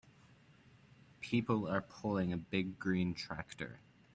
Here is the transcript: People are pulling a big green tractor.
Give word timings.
People 1.19 1.67
are 1.67 1.79
pulling 1.83 2.33
a 2.33 2.37
big 2.37 2.79
green 2.79 3.13
tractor. 3.13 3.81